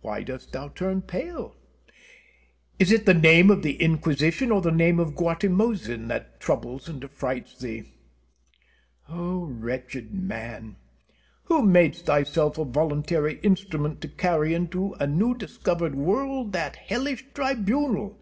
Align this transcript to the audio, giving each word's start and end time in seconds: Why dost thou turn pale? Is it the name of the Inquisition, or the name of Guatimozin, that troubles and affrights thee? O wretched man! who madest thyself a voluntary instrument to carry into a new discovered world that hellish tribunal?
Why 0.00 0.22
dost 0.22 0.52
thou 0.54 0.68
turn 0.68 1.02
pale? 1.02 1.54
Is 2.78 2.90
it 2.90 3.04
the 3.04 3.12
name 3.12 3.50
of 3.50 3.62
the 3.62 3.74
Inquisition, 3.78 4.50
or 4.50 4.62
the 4.62 4.70
name 4.72 4.98
of 4.98 5.14
Guatimozin, 5.14 6.08
that 6.08 6.40
troubles 6.40 6.88
and 6.88 7.04
affrights 7.04 7.58
thee? 7.58 7.92
O 9.06 9.40
wretched 9.44 10.14
man! 10.14 10.76
who 11.42 11.62
madest 11.62 12.06
thyself 12.06 12.56
a 12.56 12.64
voluntary 12.64 13.38
instrument 13.42 14.00
to 14.00 14.08
carry 14.08 14.54
into 14.54 14.94
a 14.94 15.06
new 15.06 15.34
discovered 15.36 15.94
world 15.94 16.54
that 16.54 16.76
hellish 16.76 17.26
tribunal? 17.34 18.18